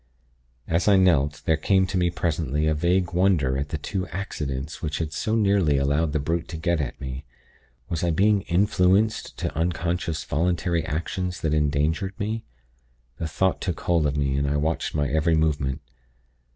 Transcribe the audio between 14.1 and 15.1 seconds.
me, and I watched my